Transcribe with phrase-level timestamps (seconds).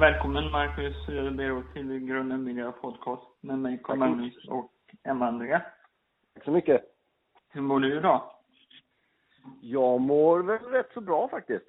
[0.00, 4.72] Välkommen Marcus Bero till Grunden Miljö Podcast med mig Carl Magnus och
[5.04, 5.62] Emma Andrea.
[6.34, 6.82] Tack så mycket.
[7.48, 8.22] Hur mår du idag?
[9.60, 11.66] Jag mår väl rätt så bra faktiskt.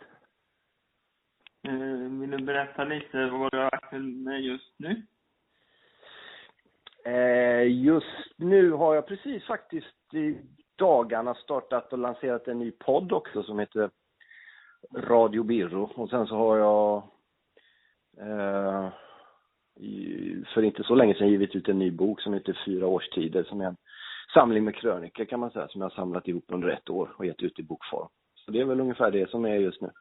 [1.64, 1.73] Eh,
[2.20, 5.02] vill du berätta lite vad du har aktuell med just nu?
[7.05, 10.38] Eh, just nu har jag precis faktiskt i
[10.76, 13.90] dagarna startat och lanserat en ny podd också som heter
[14.95, 15.91] Radio Birro.
[15.95, 17.04] Och sen så har jag
[18.18, 18.90] eh,
[20.54, 23.62] för inte så länge sedan givit ut en ny bok som heter Fyra årstider som
[23.62, 23.78] är en
[24.34, 27.26] samling med krönikor kan man säga som jag har samlat ihop under ett år och
[27.26, 28.08] gett ut i bokform.
[28.36, 29.92] Så det är väl ungefär det som är just nu.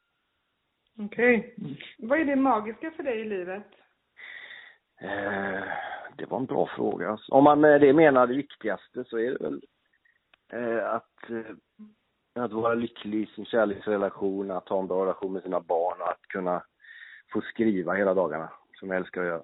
[0.98, 1.54] Okej.
[1.58, 1.76] Okay.
[1.98, 3.66] Vad är det magiska för dig i livet?
[5.00, 5.62] Eh,
[6.16, 7.18] det var en bra fråga.
[7.28, 9.62] Om man med det menar det viktigaste så är det väl
[10.52, 15.42] eh, att, eh, att vara lycklig i sin kärleksrelation, att ha en bra relation med
[15.42, 16.62] sina barn och att kunna
[17.32, 19.42] få skriva hela dagarna, som jag älskar att göra.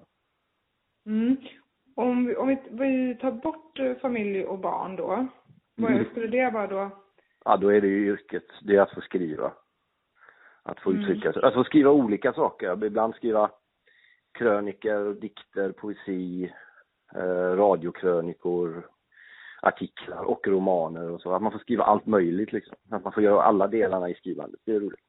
[1.05, 1.37] Mm.
[1.95, 5.27] Om, vi, om vi, tar bort eh, familj och barn då,
[5.75, 6.05] vad mm.
[6.05, 6.89] skulle det vara då?
[7.45, 8.45] Ja, då är det ju yrket.
[8.61, 9.53] Det är att få skriva.
[10.63, 11.01] Att få mm.
[11.01, 11.43] uttrycka sig.
[11.43, 12.85] Att få skriva olika saker.
[12.85, 13.51] Ibland skriva
[14.31, 16.53] kröniker, dikter, poesi,
[17.15, 18.89] eh, radiokrönikor,
[19.61, 21.33] artiklar och romaner och så.
[21.33, 22.75] Att man får skriva allt möjligt liksom.
[22.91, 24.59] Att man får göra alla delarna i skrivandet.
[24.65, 24.99] Det är roligt.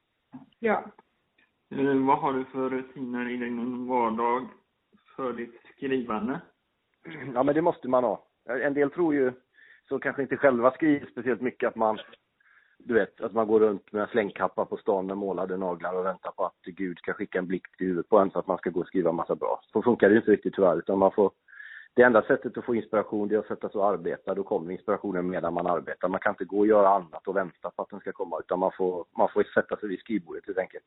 [0.58, 0.84] Ja.
[1.70, 4.48] Eh, vad har du för rutiner i din vardag
[5.16, 6.40] för ditt skrivande?
[7.34, 8.26] Ja, men det måste man ha.
[8.48, 9.32] Eh, en del tror ju,
[9.88, 11.98] så kanske inte själva skriver speciellt mycket, att man,
[12.78, 16.04] du vet, att man går runt med en slängkappa på stan med målade naglar och
[16.04, 18.58] väntar på att Gud ska skicka en blick till huvudet på en så att man
[18.58, 19.60] ska gå och skriva massa bra.
[19.72, 21.30] Så funkar det inte riktigt tyvärr, utan man får
[21.94, 24.34] det enda sättet att få inspiration det är att sätta sig och arbeta.
[24.34, 26.08] Då kommer inspirationen medan man arbetar.
[26.08, 28.58] Man kan inte gå och göra annat och vänta på att den ska komma, utan
[28.58, 30.84] man får, man får sätta sig vid skrivbordet helt enkelt.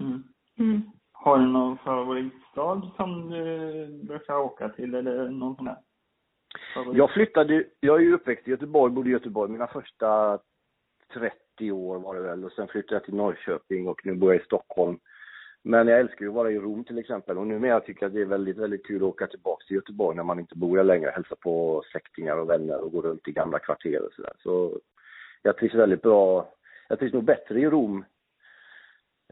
[0.00, 0.22] Mm.
[0.58, 0.82] Mm.
[1.12, 5.68] Har du någon favoritstad som du brukar åka till eller någon sån?
[6.74, 6.98] Favorit?
[6.98, 10.38] Jag flyttade, jag är ju uppväxt i Göteborg, bodde i Göteborg mina första
[11.14, 14.42] 30 år var det väl och sen flyttade jag till Norrköping och nu bor jag
[14.42, 14.98] i Stockholm.
[15.62, 18.14] Men jag älskar ju att vara i Rom till exempel och numera tycker jag att
[18.14, 20.84] det är väldigt, väldigt kul att åka tillbaka till Göteborg när man inte bor där
[20.84, 24.32] längre, hälsa på släktingar och vänner och gå runt i gamla kvarter och sådär.
[24.38, 24.80] Så
[25.42, 26.48] jag trivs väldigt bra,
[26.88, 28.04] jag trivs nog bättre i Rom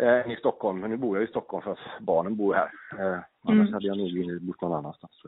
[0.00, 0.80] eh, i Stockholm.
[0.80, 2.70] Men nu bor jag i Stockholm för att barnen bor här.
[2.98, 3.72] Eh, annars mm.
[3.72, 5.22] hade jag nog bott någon annanstans.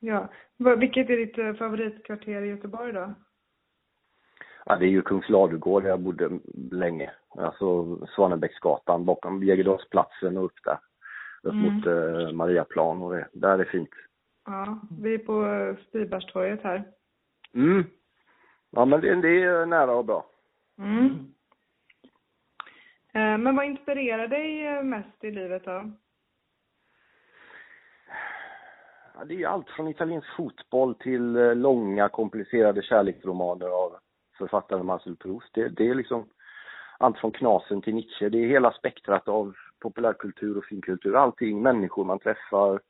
[0.00, 0.28] Ja.
[0.56, 3.14] Vilket är ditt eh, favoritkvarter i Göteborg då?
[4.66, 6.38] Ja, det är ju Kungsladugård där jag bodde
[6.70, 7.10] länge.
[7.28, 10.78] Alltså Svanebäcksgatan bakom Jägerdalsplatsen och upp där.
[11.42, 11.74] Upp mm.
[11.74, 13.28] mot eh, Mariaplan och det.
[13.32, 13.90] Där är det fint.
[14.46, 16.84] Ja, vi är på eh, Stibergstorget här.
[17.54, 17.84] Mm.
[18.70, 20.26] Ja, men det, det är nära och bra.
[20.78, 21.33] Mm.
[23.14, 25.90] Eh, men vad inspirerar dig eh, mest i livet då?
[29.14, 33.96] Ja, det är allt från italiensk fotboll till eh, långa komplicerade kärleksromaner av
[34.38, 35.54] författaren Marcel Proust.
[35.54, 36.28] Det, det är liksom
[36.98, 38.28] allt från Knasen till Nietzsche.
[38.28, 41.16] Det är hela spektrat av populärkultur och finkultur.
[41.16, 42.80] Allting, människor man träffar,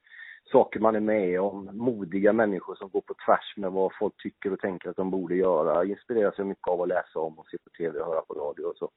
[0.52, 4.52] saker man är med om, modiga människor som går på tvärs med vad folk tycker
[4.52, 5.84] och tänker att de borde göra.
[5.84, 8.64] Inspireras jag mycket av att läsa om och se på tv och höra på radio
[8.64, 8.90] och så.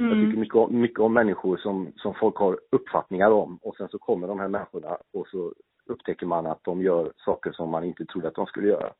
[0.00, 0.18] Mm.
[0.18, 3.88] Jag tycker mycket om, mycket om människor som, som folk har uppfattningar om och sen
[3.88, 5.52] så kommer de här människorna och så
[5.86, 8.92] upptäcker man att de gör saker som man inte trodde att de skulle göra.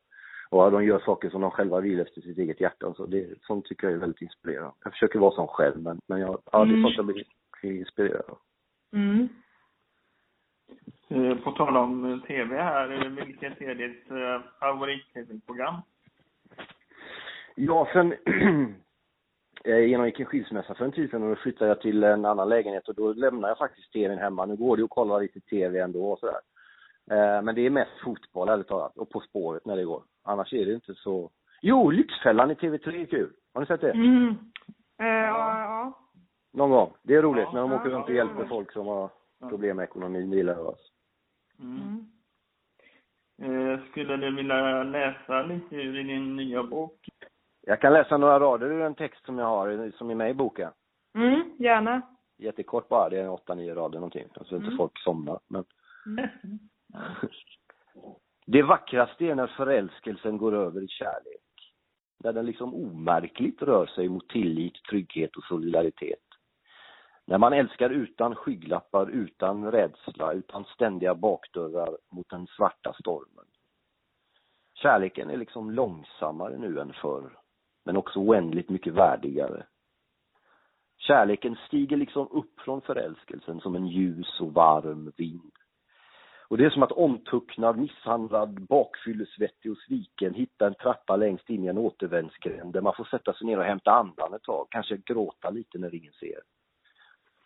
[0.50, 2.94] Och de gör saker som de själva vill efter sitt eget hjärta.
[2.94, 4.72] Så det, sånt tycker jag är väldigt inspirerande.
[4.84, 6.82] Jag försöker vara sån själv men, men jag, ja, det är mm.
[6.82, 7.24] sånt jag blir
[7.62, 8.38] inspirerad av.
[8.92, 9.28] Mm.
[11.08, 15.74] Eh, på tal om tv här, vilket är ditt eh, favorit-tv-program?
[17.54, 18.14] Ja, sen
[19.64, 22.48] jag genomgick en skilsmässa för en tid sedan och då flyttade jag till en annan
[22.48, 24.46] lägenhet och då lämnade jag faktiskt tvn hemma.
[24.46, 26.40] Nu går det ju att kolla lite tv ändå och sådär.
[27.10, 30.02] Eh, men det är mest fotboll ärligt talat och På spåret när det går.
[30.24, 31.30] Annars är det inte så.
[31.62, 33.32] Jo, Lyxfällan i TV3 är kul.
[33.54, 33.90] Har ni sett det?
[33.90, 34.28] Mm.
[34.98, 35.92] Eh, ja, ja.
[36.52, 36.92] Någon gång.
[37.02, 39.10] Det är roligt ja, när de åker runt och hjälper folk som har
[39.48, 40.30] problem med ekonomin.
[40.30, 40.74] Det gillar jag.
[41.60, 42.06] Mm.
[43.42, 47.09] Eh, skulle du vilja läsa lite ur din nya bok?
[47.70, 50.34] Jag kan läsa några rader ur en text som jag har, som är med i
[50.34, 50.70] boken.
[51.14, 52.02] Mm, gärna.
[52.38, 54.28] Jättekort bara, det är åtta, nio rader någonting.
[54.34, 54.64] Så mm.
[54.64, 55.64] inte folk somnar, men.
[56.06, 56.58] Mm.
[58.46, 61.74] det vackraste är när förälskelsen går över i kärlek.
[62.24, 66.26] När den liksom omärkligt rör sig mot tillit, trygghet och solidaritet.
[67.24, 73.46] När man älskar utan skygglappar, utan rädsla, utan ständiga bakdörrar mot den svarta stormen.
[74.74, 77.40] Kärleken är liksom långsammare nu än förr
[77.84, 79.66] men också oändligt mycket värdigare.
[80.98, 85.52] Kärleken stiger liksom upp från förälskelsen som en ljus och varm vind.
[86.48, 91.64] Och det är som att omtucknad, misshandlad, bakfyllesvettig och sviken hitta en trappa längst in
[91.64, 94.96] i en återvändsgränd där man får sätta sig ner och hämta andan ett tag, kanske
[94.96, 96.40] gråta lite när ingen ser.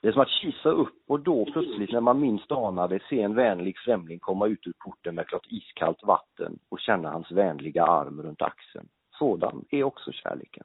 [0.02, 3.20] Det är som att kisa upp och då plötsligt när man minst anar det se
[3.22, 7.84] en vänlig främling komma ut ur porten med klart iskallt vatten och känna hans vänliga
[7.84, 8.88] arm runt axeln.
[9.18, 10.64] Sådan är också kärleken.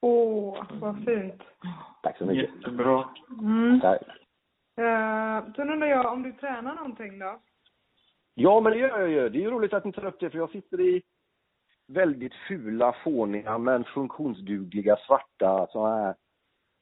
[0.00, 1.42] Åh, vad fint.
[2.02, 2.54] Tack så mycket.
[2.54, 3.08] Jättebra.
[3.40, 3.80] Mm.
[3.80, 4.02] Tack.
[4.80, 7.40] Uh, sen undrar jag om du tränar någonting då?
[8.34, 9.28] Ja, men det gör jag ju.
[9.28, 11.02] Det är ju roligt att ni tar upp det, för jag sitter i
[11.86, 16.14] väldigt fula, fåniga men funktionsdugliga svarta sådana här,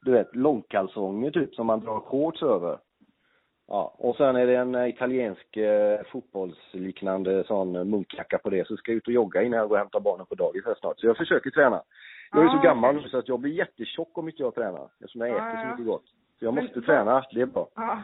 [0.00, 2.78] du vet, långkalsonger typ som man drar shorts över.
[3.66, 8.66] Ja, och sen är det en eh, italiensk eh, fotbollsliknande sån munkjacka på det.
[8.66, 10.74] Så ska jag ut och jogga innan jag går och hämtar barnen på dagis här
[10.74, 11.00] snart.
[11.00, 11.82] Så jag försöker träna.
[12.32, 13.02] Jag är så Ah, gammal okej.
[13.02, 14.88] nu så att jag blir jättetjock om inte jag tränar.
[15.00, 15.70] Eftersom jag Ah, äter så ja.
[15.70, 16.04] mycket gott.
[16.38, 17.68] Så jag Men måste träna, det är bra.
[17.74, 18.02] Ja.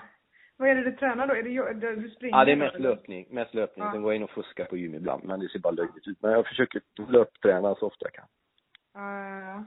[0.56, 1.34] Vad är det du tränar då?
[1.34, 2.38] Är det du springer?
[2.38, 2.88] Ja, det är mest eller?
[2.88, 3.26] löpning.
[3.30, 3.84] Mest löpning.
[3.86, 3.92] Ja.
[3.92, 6.22] Sen går jag in och fuskar på gym ibland, men det ser bara löjligt ut.
[6.22, 8.26] Men jag försöker löpträna så ofta jag kan.
[8.94, 9.64] Ja, ja, ja.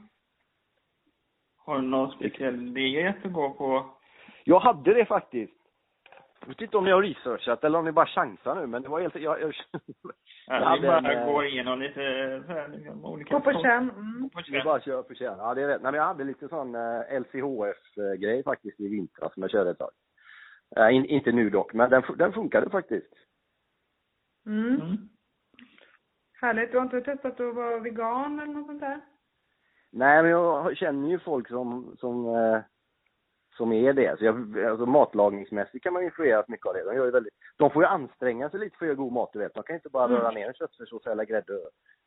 [1.58, 3.86] Har du någon speciell diet att gå på?
[4.44, 5.54] Jag hade det faktiskt.
[6.44, 8.90] Jag vet inte om ni har researchat eller om ni bara chansar nu, men det
[8.90, 9.16] var helt...
[9.16, 9.54] Jag, jag,
[10.48, 12.02] Ja, hade vi bara en, eh, går igenom lite
[12.48, 13.90] här, liksom, olika Gå på känn.
[13.90, 14.30] Mm.
[14.52, 15.38] Vi bara kör på känn.
[15.38, 15.82] Ja, det är rätt.
[15.82, 19.78] Nej, men jag hade lite sån eh, LCHF-grej faktiskt i vintras som jag körde ett
[19.78, 19.92] tag.
[20.76, 23.14] Eh, in, inte nu dock, men den, den funkade faktiskt.
[24.46, 24.82] Mm.
[24.82, 24.98] Mm.
[26.42, 26.72] Härligt.
[26.72, 29.02] Du har inte testat att vara vegan eller något sånt där?
[29.92, 32.62] Nej, men jag känner ju folk som, som, eh,
[33.58, 34.20] som är det.
[34.20, 36.84] Så jag, alltså matlagningsmässigt kan man influeras mycket av det.
[36.84, 39.30] De, gör ju väldigt, de får ju anstränga sig lite för att göra god mat,
[39.34, 39.54] du vet.
[39.54, 40.18] De kan inte bara Mm.
[40.18, 41.54] röra ner en köttfärssås hälla grädde.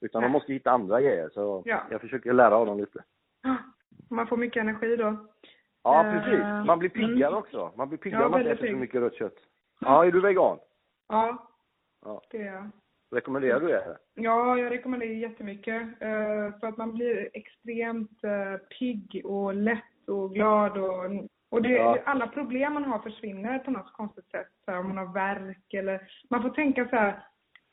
[0.01, 1.29] Utan de måste hitta andra grejer.
[1.35, 1.83] Så Ja.
[1.91, 3.05] jag försöker lära av dem lite.
[4.11, 5.17] Man får mycket energi då.
[5.83, 6.67] Ja, Eh, precis.
[6.67, 7.39] Man blir piggare mm.
[7.39, 7.73] också.
[7.77, 9.37] Man blir Ja, piggare om man äter så mycket rött kött.
[9.81, 10.59] Ja, är du vegan?
[11.09, 11.47] Ja,
[12.05, 12.23] Ja.
[12.31, 12.71] det är jag.
[13.11, 13.97] Rekommenderar du det?
[14.15, 15.83] Ja, jag rekommenderar jättemycket.
[16.01, 21.05] Eh, för att man blir extremt eh, pigg och lätt och glad och,
[21.57, 21.99] och det, Ja.
[22.05, 24.49] alla problem man har försvinner på något konstigt sätt.
[24.65, 26.01] Så här, om man har värk eller,
[26.31, 27.21] man får tänka så här,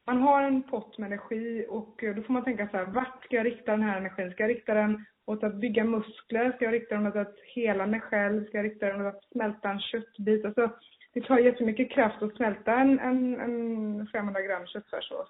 [0.07, 3.23] man har en pott med energi och eh, då får man tänka så här, vart
[3.25, 4.31] ska jag rikta den här energin?
[4.31, 6.51] Ska jag rikta den åt att bygga muskler?
[6.51, 8.45] Ska jag rikta den åt att hela mig själv?
[8.45, 10.45] Ska jag rikta den åt att smälta en köttbit?
[10.45, 10.69] Alltså,
[11.13, 15.27] det tar jättemycket kraft att smälta en, en, en 500 gram köttfärssås.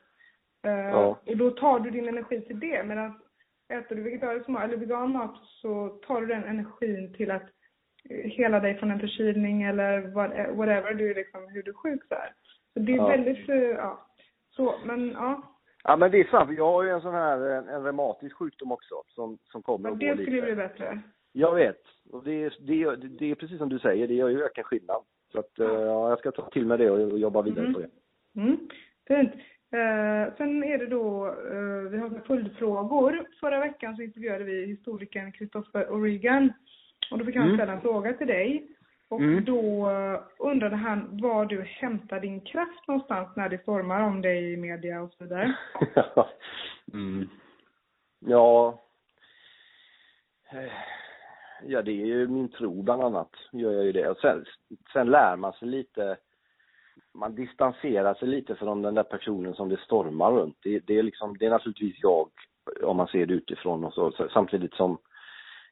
[0.65, 1.19] Eh, Ja.
[1.27, 2.83] Och då tar du din energi till det.
[2.83, 3.19] Medan
[3.73, 7.43] äter du vegetarisk mat eller vegan mat så tar du den energin till att
[8.23, 12.03] hela dig från en förkylning eller what- whatever, du är liksom, hur du är sjuk
[12.09, 12.33] så här.
[12.73, 13.07] Så det är Ja.
[13.07, 14.05] väldigt, eh, ja.
[14.49, 15.41] Så, men ja.
[15.83, 16.51] Ja, men det är sant.
[16.57, 19.91] Jag har ju en sån här, en, en reumatisk sjukdom också som, som kommer Men
[19.91, 20.45] och det går skulle lite.
[20.45, 20.99] bli bättre.
[21.31, 21.81] Jag vet.
[22.11, 25.01] Och det, är- det, det är precis som du säger, det gör ju verkligen skillnad.
[25.31, 27.73] Så att, eh, ja, jag ska ta till mig det och, jobba vidare Mm.
[27.73, 27.89] på det.
[28.41, 28.57] Mm,
[29.07, 29.33] fint.
[29.71, 33.25] Eh, sen är det då, eh, vi har följdfrågor.
[33.39, 36.49] Förra veckan så intervjuade vi historikern Christopher O'Regan.
[37.11, 37.57] Och då fick han Mm.
[37.57, 38.67] ställa en fråga till dig.
[39.09, 39.45] Och Mm.
[39.45, 44.53] då eh, undrade han var du hämtar din kraft någonstans när det stormar om dig
[44.53, 45.55] i media och så vidare.
[46.93, 47.29] mm.
[48.19, 48.81] Ja.
[50.51, 50.71] Eh,
[51.65, 54.09] Ja, det är ju min tro bland annat, gör jag ju det.
[54.09, 54.45] Och sen,
[54.93, 56.17] sen lär man sig lite,
[57.13, 60.57] man distanserar sig lite från den där personen som det stormar runt.
[60.63, 62.29] Det, det är liksom, det är naturligtvis jag,
[62.83, 64.97] om man ser det utifrån och så, så samtidigt som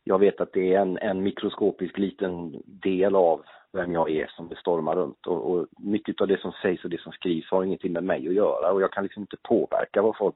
[0.04, 3.44] jag vet att det är en, en mikroskopisk liten del av
[3.74, 6.90] vem jag är som det stormar runt och, och mycket av det som sägs och
[6.90, 10.02] det som skrivs har ingenting med mig att göra och jag kan liksom inte påverka
[10.02, 10.36] vad folk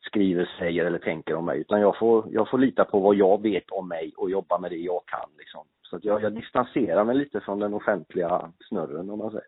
[0.00, 3.42] skriver, säger eller tänker om mig utan jag får, jag får lita på vad jag
[3.42, 5.64] vet om mig och jobba med det jag kan liksom.
[5.82, 9.46] Så att jag, jag distanserar mig lite från den offentliga snurren om man säger.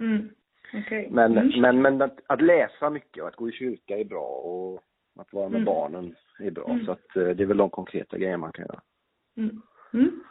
[0.00, 0.28] Mm.
[0.74, 1.08] Okej.
[1.10, 1.60] Men, Mm.
[1.60, 4.80] men, men att, att läsa mycket och att gå i kyrka är bra och
[5.18, 5.64] att vara med Mm.
[5.64, 6.68] barnen är bra.
[6.70, 6.86] Mm.
[6.86, 8.80] Så att eh, det är väl de konkreta grejer man kan göra.
[9.36, 9.62] Mm.
[9.92, 10.24] Mm.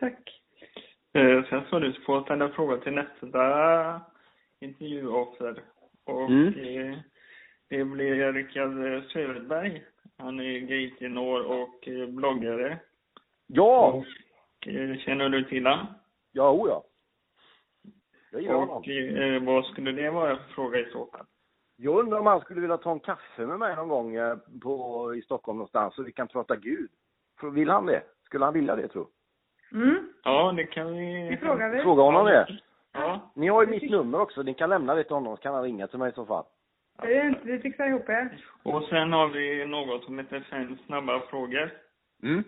[0.00, 0.42] Tack.
[1.12, 4.00] Eh, Sen sa du få ställa frågor till nästa
[4.60, 5.62] intervjuoffer.
[6.04, 6.46] Och Mm.
[6.46, 6.98] eh,
[7.68, 9.84] det blir Rickard Söderberg.
[10.18, 12.78] Han är gaytenor och eh, bloggare.
[13.46, 13.92] Ja!
[13.92, 15.86] Och, eh, känner du till han?
[16.32, 16.84] Ja, o ja.
[18.32, 18.76] Jag gillar honom.
[18.76, 21.26] Och eh, vad skulle det vara för fråga i så fall?
[21.80, 25.14] Jag undrar om han skulle vilja ta en kaffe med mig någon gång eh, på,
[25.14, 26.90] i Stockholm någonstans så vi kan prata Gud.
[27.42, 28.02] Vill han det?
[28.24, 29.06] Skulle han vilja det, tror
[29.72, 30.12] Mm.
[30.24, 31.28] Ja, det kan vi...
[31.30, 31.82] Det frågar vi.
[31.82, 32.58] Fråga honom det.
[32.92, 34.42] Ja, Ni har ju mitt nummer också.
[34.42, 36.44] Ni kan lämna det till honom så kan han ringa till mig i så fall.
[37.42, 38.30] Vi fixar ihop det.
[38.62, 41.70] och sen har vi något som heter fem snabba frågor.
[42.22, 42.44] Mm.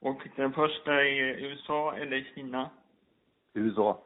[0.00, 2.70] Och den första är USA eller Kina?
[3.54, 4.02] USA.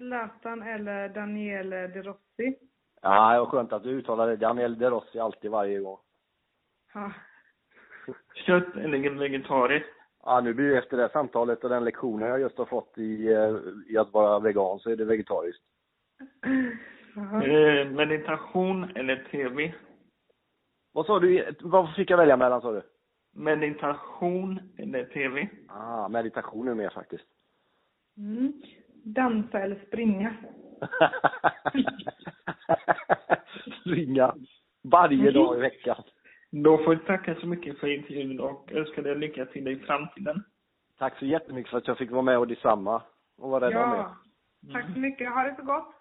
[0.00, 2.58] Zlatan eller Daniele De Rossi?
[3.02, 4.36] Ja, det var skönt att du uttalade det.
[4.36, 5.98] Daniel De Rossi alltid varje gång.
[6.94, 7.12] Ja.
[8.46, 9.88] Kött eller vegetariskt?
[10.22, 13.32] Ja, nu blir det efter det samtalet och den lektionen jag just har fått i,
[13.32, 15.62] eh, i att vara vegan så är det vegetariskt.
[17.14, 17.44] Jaha.
[17.44, 19.74] Eh, meditation eller TV?
[20.92, 21.54] Vad sa du?
[21.60, 22.82] Vad fick jag välja mellan sa du?
[23.34, 25.48] Meditation eller TV?
[25.68, 27.26] Ah, meditation är mer faktiskt.
[28.16, 28.62] Mm.
[29.04, 30.34] Dansa eller springa?
[33.80, 34.34] Springa.
[34.82, 36.02] Varje dag i veckan.
[36.50, 40.42] Då får jag tacka så mycket för intervjun och önskar dig lycka till i framtiden.
[40.98, 43.02] Tack så jättemycket för att jag fick vara med och detsamma.
[43.38, 43.96] Och vara rädd om er.
[43.96, 44.16] Ja.
[44.72, 45.32] Tack så mycket.
[45.32, 45.99] Ha det så gott.